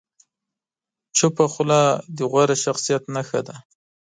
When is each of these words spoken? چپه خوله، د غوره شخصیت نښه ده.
چپه 1.17 1.45
خوله، 1.53 1.81
د 2.15 2.17
غوره 2.31 2.55
شخصیت 2.65 3.03
نښه 3.15 3.41
ده. 3.47 3.55